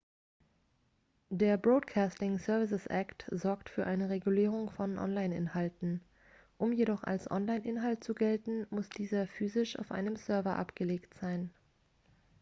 der 1.29 1.57
broadcasting 1.57 2.39
services 2.39 2.87
act 2.87 3.29
sorgt 3.33 3.69
für 3.69 3.85
eine 3.85 4.09
regulierung 4.09 4.71
von 4.71 4.97
online-inhalten 4.97 6.01
um 6.57 6.71
jedoch 6.71 7.03
als 7.03 7.29
online-inhalt 7.29 8.03
zu 8.03 8.15
gelten 8.15 8.65
muss 8.71 8.89
dieser 8.89 9.27
physisch 9.27 9.77
auf 9.77 9.91
einem 9.91 10.15
server 10.15 10.55
abgelegt 10.55 11.13
sein 11.13 11.51